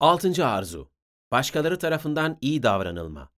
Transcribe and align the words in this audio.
Altıncı 0.00 0.46
arzu. 0.46 0.90
Başkaları 1.30 1.78
tarafından 1.78 2.38
iyi 2.40 2.62
davranılma. 2.62 3.30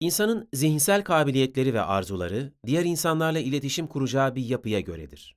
İnsanın 0.00 0.48
zihinsel 0.52 1.04
kabiliyetleri 1.04 1.74
ve 1.74 1.80
arzuları, 1.80 2.52
diğer 2.66 2.84
insanlarla 2.84 3.38
iletişim 3.38 3.86
kuracağı 3.86 4.34
bir 4.34 4.44
yapıya 4.44 4.80
göredir. 4.80 5.36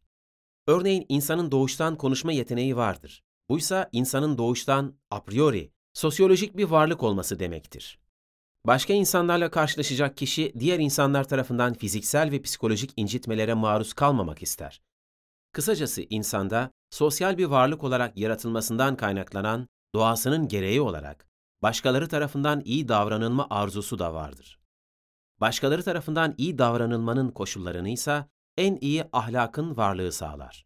Örneğin 0.67 1.05
insanın 1.09 1.51
doğuştan 1.51 1.95
konuşma 1.95 2.31
yeteneği 2.31 2.75
vardır. 2.75 3.23
Buysa 3.49 3.89
insanın 3.91 4.37
doğuştan 4.37 4.99
a 5.11 5.23
priori 5.23 5.71
sosyolojik 5.93 6.57
bir 6.57 6.63
varlık 6.63 7.03
olması 7.03 7.39
demektir. 7.39 7.99
Başka 8.65 8.93
insanlarla 8.93 9.51
karşılaşacak 9.51 10.17
kişi 10.17 10.53
diğer 10.59 10.79
insanlar 10.79 11.27
tarafından 11.27 11.73
fiziksel 11.73 12.31
ve 12.31 12.41
psikolojik 12.41 12.93
incitmelere 12.95 13.53
maruz 13.53 13.93
kalmamak 13.93 14.43
ister. 14.43 14.81
Kısacası 15.57 16.01
insanda 16.09 16.71
sosyal 16.89 17.37
bir 17.37 17.45
varlık 17.45 17.83
olarak 17.83 18.17
yaratılmasından 18.17 18.95
kaynaklanan 18.95 19.67
doğasının 19.95 20.47
gereği 20.47 20.81
olarak 20.81 21.27
başkaları 21.61 22.07
tarafından 22.07 22.61
iyi 22.65 22.87
davranılma 22.87 23.47
arzusu 23.49 23.99
da 23.99 24.13
vardır. 24.13 24.59
Başkaları 25.41 25.83
tarafından 25.83 26.35
iyi 26.37 26.57
davranılmanın 26.57 27.31
koşullarını 27.31 27.89
ise 27.89 28.25
en 28.57 28.77
iyi 28.81 29.03
ahlakın 29.13 29.77
varlığı 29.77 30.11
sağlar. 30.11 30.65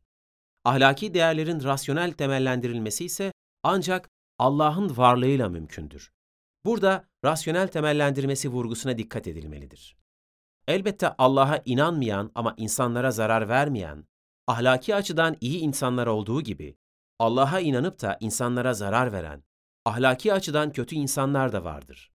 Ahlaki 0.66 1.14
değerlerin 1.14 1.64
rasyonel 1.64 2.12
temellendirilmesi 2.12 3.06
ise 3.06 3.34
ancak 3.64 4.10
Allah'ın 4.40 4.98
varlığıyla 4.98 5.50
mümkündür. 5.50 6.12
Burada 6.66 7.06
rasyonel 7.26 7.68
temellendirmesi 7.68 8.50
vurgusuna 8.50 8.98
dikkat 8.98 9.28
edilmelidir. 9.28 9.98
Elbette 10.68 11.16
Allah'a 11.18 11.62
inanmayan 11.66 12.32
ama 12.36 12.54
insanlara 12.58 13.12
zarar 13.12 13.50
vermeyen, 13.50 14.11
ahlaki 14.48 14.96
açıdan 14.96 15.38
iyi 15.42 15.60
insanlar 15.60 16.08
olduğu 16.08 16.42
gibi, 16.42 16.78
Allah'a 17.20 17.60
inanıp 17.60 18.02
da 18.02 18.18
insanlara 18.20 18.74
zarar 18.74 19.14
veren, 19.14 19.44
ahlaki 19.86 20.34
açıdan 20.34 20.72
kötü 20.72 20.96
insanlar 20.96 21.54
da 21.54 21.64
vardır. 21.64 22.12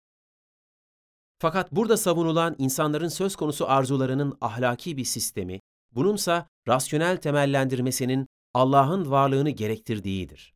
Fakat 1.38 1.72
burada 1.72 1.97
savunulan 1.97 2.56
insanların 2.58 3.08
söz 3.08 3.36
konusu 3.36 3.69
arzularının 3.69 4.38
ahlaki 4.41 4.97
bir 4.97 5.04
sistemi, 5.04 5.60
bununsa 5.92 6.48
rasyonel 6.69 7.16
temellendirmesinin 7.16 8.27
Allah'ın 8.54 9.10
varlığını 9.10 9.50
gerektirdiğidir. 9.50 10.54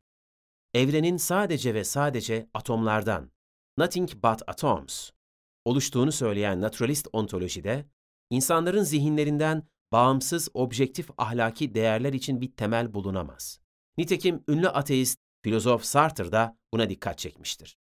Evrenin 0.73 1.17
sadece 1.17 1.73
ve 1.73 1.83
sadece 1.83 2.49
atomlardan, 2.53 3.31
nothing 3.77 4.13
but 4.13 4.41
atoms, 4.47 5.09
oluştuğunu 5.65 6.11
söyleyen 6.11 6.61
naturalist 6.61 7.07
ontolojide, 7.13 7.85
insanların 8.29 8.83
zihinlerinden 8.83 9.63
bağımsız 9.91 10.49
objektif 10.53 11.09
ahlaki 11.17 11.73
değerler 11.73 12.13
için 12.13 12.41
bir 12.41 12.51
temel 12.51 12.93
bulunamaz. 12.93 13.59
Nitekim 13.97 14.43
ünlü 14.47 14.69
ateist 14.69 15.19
filozof 15.43 15.83
Sartre 15.83 16.31
da 16.31 16.57
buna 16.73 16.89
dikkat 16.89 17.17
çekmiştir. 17.17 17.77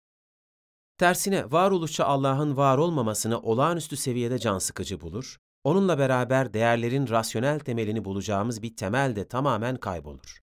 Tersine 0.98 1.52
varoluşçu 1.52 2.05
Allah'ın 2.05 2.56
var 2.56 2.78
olmamasını 2.78 3.41
olağanüstü 3.41 3.97
seviyede 3.97 4.39
can 4.39 4.58
sıkıcı 4.58 5.00
bulur, 5.00 5.36
onunla 5.64 5.98
beraber 5.98 6.55
değerlerin 6.55 7.08
rasyonel 7.08 7.58
temelini 7.58 8.05
bulacağımız 8.05 8.62
bir 8.62 8.77
temel 8.77 9.17
de 9.17 9.28
tamamen 9.28 9.77
kaybolur. 9.77 10.41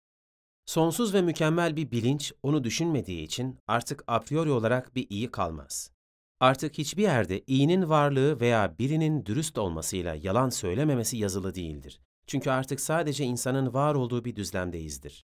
Sonsuz 0.66 1.14
ve 1.14 1.22
mükemmel 1.22 1.76
bir 1.76 1.90
bilinç 1.90 2.32
onu 2.42 2.64
düşünmediği 2.64 3.22
için 3.22 3.58
artık 3.66 4.04
a 4.06 4.20
priori 4.20 4.50
olarak 4.50 4.94
bir 4.94 5.06
iyi 5.10 5.30
kalmaz. 5.30 5.90
Artık 6.40 6.78
hiçbir 6.78 7.02
yerde 7.02 7.40
iyinin 7.46 7.88
varlığı 7.88 8.40
veya 8.40 8.78
birinin 8.78 9.26
dürüst 9.26 9.58
olmasıyla 9.58 10.14
yalan 10.14 10.48
söylememesi 10.48 11.16
yazılı 11.16 11.54
değildir. 11.54 12.00
Çünkü 12.26 12.50
artık 12.50 12.80
sadece 12.80 13.24
insanın 13.24 13.74
var 13.74 13.94
olduğu 13.94 14.24
bir 14.24 14.36
düzlemdeyizdir. 14.36 15.24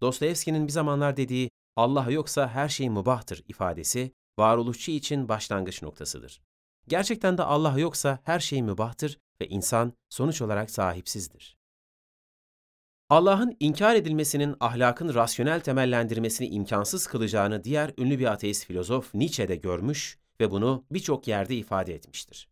Dostoyevski'nin 0.00 0.66
bir 0.66 0.72
zamanlar 0.72 1.16
dediği 1.16 1.50
Allah 1.76 2.10
yoksa 2.10 2.48
her 2.48 2.68
şey 2.68 2.90
mubahtır 2.90 3.44
ifadesi 3.48 4.12
varoluşçu 4.38 4.90
için 4.90 5.28
başlangıç 5.28 5.82
noktasıdır. 5.82 6.40
Gerçekten 6.88 7.38
de 7.38 7.42
Allah 7.42 7.78
yoksa 7.78 8.18
her 8.24 8.40
şey 8.40 8.62
mübahtır 8.62 9.18
ve 9.40 9.48
insan 9.48 9.92
sonuç 10.08 10.42
olarak 10.42 10.70
sahipsizdir. 10.70 11.58
Allah'ın 13.10 13.56
inkar 13.60 13.94
edilmesinin 13.94 14.56
ahlakın 14.60 15.14
rasyonel 15.14 15.60
temellendirmesini 15.60 16.48
imkansız 16.48 17.06
kılacağını 17.06 17.64
diğer 17.64 17.94
ünlü 17.98 18.18
bir 18.18 18.32
ateist 18.32 18.66
filozof 18.66 19.14
Nietzsche 19.14 19.48
de 19.48 19.56
görmüş 19.56 20.18
ve 20.40 20.50
bunu 20.50 20.84
birçok 20.90 21.28
yerde 21.28 21.56
ifade 21.56 21.94
etmiştir. 21.94 22.48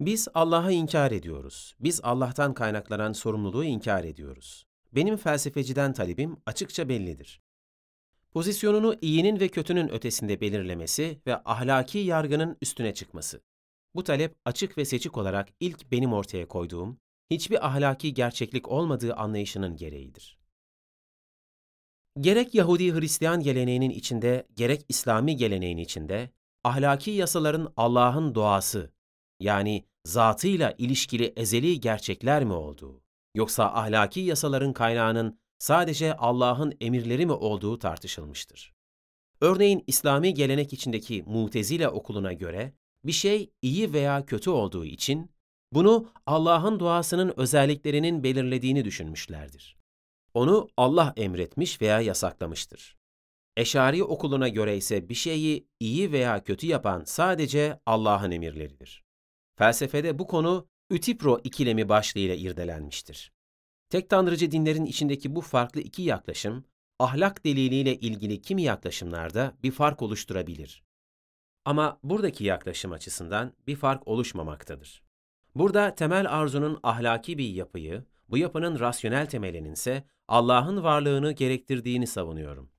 Biz 0.00 0.28
Allah'ı 0.34 0.72
inkar 0.72 1.10
ediyoruz. 1.10 1.76
Biz 1.80 2.00
Allah'tan 2.02 2.54
kaynaklanan 2.54 3.12
sorumluluğu 3.12 3.64
inkar 3.64 4.04
ediyoruz. 4.04 4.66
Benim 4.92 5.16
felsefeciden 5.16 5.92
talebim 5.92 6.36
açıkça 6.46 6.88
bellidir. 6.88 7.40
Pozisyonunu 8.32 8.96
iyinin 9.00 9.40
ve 9.40 9.48
kötünün 9.48 9.88
ötesinde 9.88 10.40
belirlemesi 10.40 11.20
ve 11.26 11.36
ahlaki 11.44 11.98
yargının 11.98 12.56
üstüne 12.62 12.94
çıkması. 12.94 13.40
Bu 13.94 14.04
talep 14.04 14.36
açık 14.44 14.78
ve 14.78 14.84
seçik 14.84 15.16
olarak 15.16 15.48
ilk 15.60 15.92
benim 15.92 16.12
ortaya 16.12 16.48
koyduğum, 16.48 16.98
hiçbir 17.30 17.66
ahlaki 17.66 18.14
gerçeklik 18.14 18.68
olmadığı 18.68 19.14
anlayışının 19.14 19.76
gereğidir. 19.76 20.38
Gerek 22.20 22.54
Yahudi 22.54 22.94
Hristiyan 22.94 23.42
geleneğinin 23.42 23.90
içinde, 23.90 24.46
gerek 24.56 24.84
İslami 24.88 25.36
geleneğin 25.36 25.78
içinde, 25.78 26.30
ahlaki 26.66 27.10
yasaların 27.10 27.72
Allah'ın 27.76 28.34
doğası, 28.34 28.92
yani 29.40 29.84
zatıyla 30.04 30.74
ilişkili 30.78 31.32
ezeli 31.36 31.80
gerçekler 31.80 32.44
mi 32.44 32.52
olduğu, 32.52 33.02
yoksa 33.34 33.64
ahlaki 33.64 34.20
yasaların 34.20 34.72
kaynağının 34.72 35.38
sadece 35.58 36.16
Allah'ın 36.16 36.74
emirleri 36.80 37.26
mi 37.26 37.32
olduğu 37.32 37.78
tartışılmıştır. 37.78 38.74
Örneğin 39.40 39.84
İslami 39.86 40.34
gelenek 40.34 40.72
içindeki 40.72 41.22
Mutezile 41.26 41.88
okuluna 41.88 42.32
göre 42.32 42.72
bir 43.04 43.12
şey 43.12 43.50
iyi 43.62 43.92
veya 43.92 44.26
kötü 44.26 44.50
olduğu 44.50 44.84
için 44.84 45.30
bunu 45.72 46.08
Allah'ın 46.26 46.80
doğasının 46.80 47.34
özelliklerinin 47.36 48.22
belirlediğini 48.22 48.84
düşünmüşlerdir. 48.84 49.76
Onu 50.34 50.68
Allah 50.76 51.12
emretmiş 51.16 51.82
veya 51.82 52.00
yasaklamıştır. 52.00 52.96
Eşari 53.56 54.04
okuluna 54.04 54.48
göre 54.48 54.76
ise 54.76 55.08
bir 55.08 55.14
şeyi 55.14 55.68
iyi 55.80 56.12
veya 56.12 56.44
kötü 56.44 56.66
yapan 56.66 57.02
sadece 57.04 57.80
Allah'ın 57.86 58.30
emirleridir. 58.30 59.04
Felsefede 59.58 60.18
bu 60.18 60.26
konu 60.26 60.68
Ütipro 60.90 61.40
ikilemi 61.44 61.88
başlığıyla 61.88 62.34
irdelenmiştir. 62.34 63.32
Tek 63.90 64.10
tanrıcı 64.10 64.50
dinlerin 64.50 64.84
içindeki 64.84 65.36
bu 65.36 65.40
farklı 65.40 65.80
iki 65.80 66.02
yaklaşım, 66.02 66.64
ahlak 66.98 67.44
deliliyle 67.44 67.96
ilgili 67.96 68.42
kimi 68.42 68.62
yaklaşımlarda 68.62 69.56
bir 69.62 69.70
fark 69.70 70.02
oluşturabilir. 70.02 70.84
Ama 71.64 72.00
buradaki 72.02 72.44
yaklaşım 72.44 72.92
açısından 72.92 73.52
bir 73.66 73.76
fark 73.76 74.08
oluşmamaktadır. 74.08 75.02
Burada 75.54 75.94
temel 75.94 76.30
arzunun 76.30 76.80
ahlaki 76.82 77.38
bir 77.38 77.48
yapıyı, 77.48 78.04
bu 78.28 78.38
yapının 78.38 78.80
rasyonel 78.80 79.26
temelinin 79.26 79.72
ise 79.72 80.04
Allah'ın 80.28 80.82
varlığını 80.82 81.32
gerektirdiğini 81.32 82.06
savunuyorum. 82.06 82.75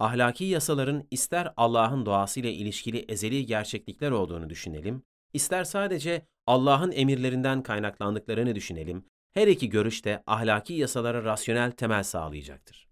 Ahlaki 0.00 0.44
yasaların 0.44 1.06
ister 1.10 1.52
Allah'ın 1.56 2.06
doğasıyla 2.06 2.50
ilişkili 2.50 3.04
ezeli 3.08 3.46
gerçeklikler 3.46 4.10
olduğunu 4.10 4.50
düşünelim, 4.50 5.02
ister 5.32 5.64
sadece 5.64 6.26
Allah'ın 6.46 6.92
emirlerinden 6.92 7.62
kaynaklandıklarını 7.62 8.54
düşünelim, 8.54 9.04
her 9.34 9.46
iki 9.46 9.68
görüş 9.68 10.04
de 10.04 10.22
ahlaki 10.26 10.74
yasalara 10.74 11.24
rasyonel 11.24 11.70
temel 11.70 12.02
sağlayacaktır. 12.02 12.88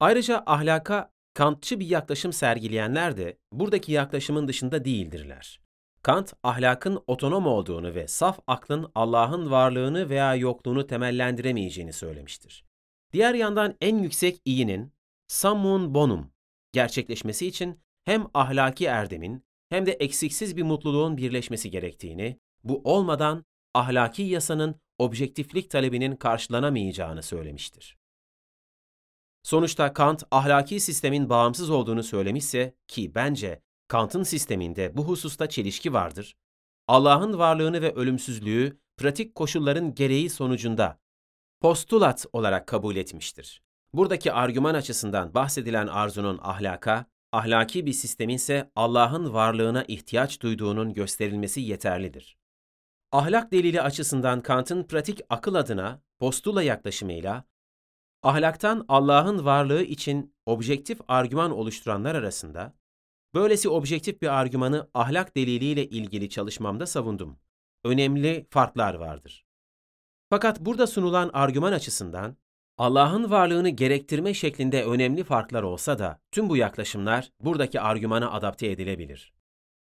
Ayrıca 0.00 0.42
ahlaka 0.46 1.10
Kantçı 1.34 1.80
bir 1.80 1.86
yaklaşım 1.86 2.32
sergileyenler 2.32 3.16
de 3.16 3.38
buradaki 3.52 3.92
yaklaşımın 3.92 4.48
dışında 4.48 4.84
değildirler. 4.84 5.60
Kant, 6.02 6.34
ahlakın 6.42 7.02
otonom 7.06 7.46
olduğunu 7.46 7.94
ve 7.94 8.08
saf 8.08 8.38
aklın 8.46 8.90
Allah'ın 8.94 9.50
varlığını 9.50 10.10
veya 10.10 10.34
yokluğunu 10.34 10.86
temellendiremeyeceğini 10.86 11.92
söylemiştir. 11.92 12.64
Diğer 13.12 13.34
yandan 13.34 13.74
en 13.80 13.98
yüksek 13.98 14.40
iyinin, 14.44 14.92
summum 15.30 15.94
bonum, 15.94 16.32
gerçekleşmesi 16.72 17.46
için 17.46 17.80
hem 18.04 18.26
ahlaki 18.34 18.84
erdemin 18.84 19.44
hem 19.68 19.86
de 19.86 19.92
eksiksiz 19.92 20.56
bir 20.56 20.62
mutluluğun 20.62 21.16
birleşmesi 21.16 21.70
gerektiğini, 21.70 22.40
bu 22.64 22.80
olmadan 22.84 23.44
ahlaki 23.74 24.22
yasanın 24.22 24.80
objektiflik 24.98 25.70
talebinin 25.70 26.16
karşılanamayacağını 26.16 27.22
söylemiştir. 27.22 27.98
Sonuçta 29.42 29.92
Kant 29.92 30.22
ahlaki 30.30 30.80
sistemin 30.80 31.28
bağımsız 31.28 31.70
olduğunu 31.70 32.02
söylemişse 32.02 32.74
ki 32.88 33.14
bence 33.14 33.62
Kant'ın 33.88 34.22
sisteminde 34.22 34.96
bu 34.96 35.04
hususta 35.04 35.48
çelişki 35.48 35.92
vardır. 35.92 36.36
Allah'ın 36.88 37.38
varlığını 37.38 37.82
ve 37.82 37.92
ölümsüzlüğü 37.92 38.80
pratik 38.96 39.34
koşulların 39.34 39.94
gereği 39.94 40.30
sonucunda 40.30 41.00
postulat 41.60 42.26
olarak 42.32 42.66
kabul 42.66 42.96
etmiştir. 42.96 43.62
Buradaki 43.94 44.32
argüman 44.32 44.74
açısından 44.74 45.34
bahsedilen 45.34 45.86
arzunun 45.86 46.38
ahlaka, 46.42 47.06
ahlaki 47.32 47.86
bir 47.86 47.92
sistemin 47.92 48.34
ise 48.34 48.70
Allah'ın 48.76 49.32
varlığına 49.32 49.84
ihtiyaç 49.88 50.40
duyduğunun 50.40 50.94
gösterilmesi 50.94 51.60
yeterlidir. 51.60 52.38
Ahlak 53.12 53.52
delili 53.52 53.82
açısından 53.82 54.40
Kant'ın 54.40 54.84
pratik 54.84 55.20
akıl 55.28 55.54
adına 55.54 56.02
postula 56.18 56.62
yaklaşımıyla 56.62 57.44
ahlaktan 58.22 58.84
Allah'ın 58.88 59.44
varlığı 59.44 59.82
için 59.82 60.34
objektif 60.46 61.00
argüman 61.08 61.50
oluşturanlar 61.50 62.14
arasında, 62.14 62.74
böylesi 63.34 63.68
objektif 63.68 64.22
bir 64.22 64.40
argümanı 64.40 64.90
ahlak 64.94 65.36
deliliyle 65.36 65.88
ilgili 65.88 66.30
çalışmamda 66.30 66.86
savundum. 66.86 67.38
Önemli 67.84 68.46
farklar 68.50 68.94
vardır. 68.94 69.46
Fakat 70.30 70.60
burada 70.60 70.86
sunulan 70.86 71.30
argüman 71.32 71.72
açısından, 71.72 72.36
Allah'ın 72.80 73.30
varlığını 73.30 73.68
gerektirme 73.68 74.34
şeklinde 74.34 74.84
önemli 74.84 75.24
farklar 75.24 75.62
olsa 75.62 75.98
da 75.98 76.20
tüm 76.32 76.48
bu 76.48 76.56
yaklaşımlar 76.56 77.30
buradaki 77.40 77.80
argümana 77.80 78.32
adapte 78.32 78.70
edilebilir. 78.70 79.32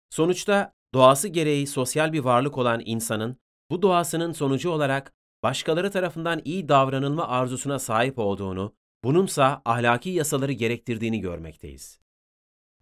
Sonuçta 0.09 0.73
doğası 0.93 1.27
gereği 1.27 1.67
sosyal 1.67 2.13
bir 2.13 2.19
varlık 2.19 2.57
olan 2.57 2.81
insanın 2.85 3.37
bu 3.69 3.81
doğasının 3.81 4.31
sonucu 4.31 4.69
olarak 4.69 5.13
başkaları 5.43 5.91
tarafından 5.91 6.41
iyi 6.45 6.69
davranılma 6.69 7.27
arzusuna 7.27 7.79
sahip 7.79 8.19
olduğunu, 8.19 8.75
bununsa 9.03 9.61
ahlaki 9.65 10.09
yasaları 10.09 10.51
gerektirdiğini 10.51 11.19
görmekteyiz. 11.19 11.99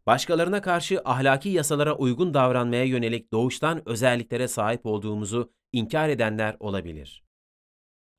Başkalarına 0.05 0.61
karşı 0.61 1.01
ahlaki 1.05 1.49
yasalara 1.49 1.95
uygun 1.95 2.33
davranmaya 2.33 2.83
yönelik 2.83 3.33
doğuştan 3.33 3.89
özelliklere 3.89 4.47
sahip 4.47 4.85
olduğumuzu 4.85 5.51
inkar 5.73 6.09
edenler 6.09 6.57
olabilir. 6.59 7.23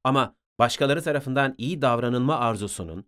Ama 0.05 0.40
başkaları 0.61 1.03
tarafından 1.03 1.55
iyi 1.59 1.83
davranılma 1.83 2.37
arzusunun 2.39 3.07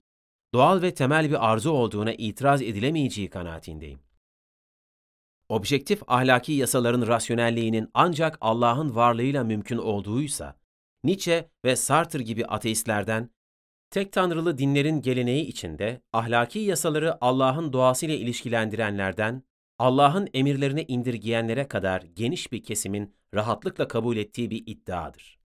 doğal 0.54 0.82
ve 0.82 0.94
temel 0.94 1.30
bir 1.30 1.52
arzu 1.52 1.70
olduğuna 1.70 2.12
itiraz 2.12 2.62
edilemeyeceği 2.62 3.30
kanaatindeyim. 3.30 4.00
Objektif 5.48 6.02
ahlaki 6.06 6.52
yasaların 6.52 7.06
rasyonelliğinin 7.06 7.90
ancak 7.94 8.38
Allah'ın 8.40 8.94
varlığıyla 8.94 9.44
mümkün 9.44 9.78
olduğuysa, 9.78 10.56
Nietzsche 11.04 11.50
ve 11.64 11.76
Sartre 11.76 12.22
gibi 12.22 12.46
ateistlerden, 12.46 13.30
tek 13.90 14.12
tanrılı 14.12 14.58
dinlerin 14.58 15.02
geleneği 15.02 15.46
içinde 15.46 16.02
ahlaki 16.12 16.58
yasaları 16.58 17.24
Allah'ın 17.24 17.72
doğasıyla 17.72 18.14
ilişkilendirenlerden, 18.14 19.42
Allah'ın 19.78 20.28
emirlerini 20.34 20.84
indirgeyenlere 20.88 21.68
kadar 21.68 22.02
geniş 22.02 22.52
bir 22.52 22.62
kesimin 22.62 23.14
rahatlıkla 23.34 23.88
kabul 23.88 24.16
ettiği 24.16 24.50
bir 24.50 24.62
iddiadır. 24.66 25.41